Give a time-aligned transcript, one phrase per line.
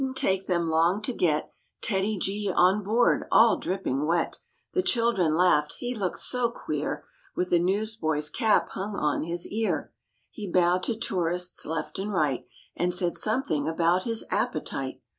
[0.01, 1.53] * THE BEARS VISIT WEST POINT It didn't take them long to get
[1.83, 4.39] TEDDY G on board, all dripping wet;
[4.73, 7.03] The children laughed, he looked so queer,
[7.35, 9.93] With the newsboy's cap hung on his ear.
[10.31, 15.01] He bowed to tourists left and right And said something about his appetite.